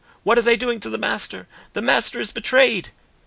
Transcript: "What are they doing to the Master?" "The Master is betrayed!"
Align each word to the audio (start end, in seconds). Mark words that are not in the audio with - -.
"What 0.23 0.39
are 0.39 0.41
they 0.41 0.57
doing 0.57 0.79
to 0.79 0.89
the 0.89 0.97
Master?" 0.97 1.47
"The 1.73 1.81
Master 1.83 2.19
is 2.19 2.31
betrayed!" 2.31 2.89